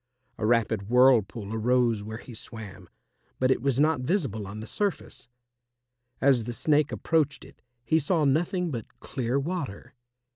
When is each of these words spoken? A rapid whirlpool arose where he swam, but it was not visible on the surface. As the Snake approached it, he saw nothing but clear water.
A 0.39 0.47
rapid 0.47 0.89
whirlpool 0.89 1.53
arose 1.53 2.01
where 2.01 2.17
he 2.17 2.33
swam, 2.33 2.89
but 3.37 3.51
it 3.51 3.61
was 3.61 3.79
not 3.79 4.01
visible 4.01 4.47
on 4.47 4.59
the 4.59 4.65
surface. 4.65 5.27
As 6.19 6.45
the 6.45 6.53
Snake 6.53 6.91
approached 6.91 7.45
it, 7.45 7.61
he 7.85 7.99
saw 7.99 8.25
nothing 8.25 8.71
but 8.71 8.99
clear 8.99 9.39
water. 9.39 9.93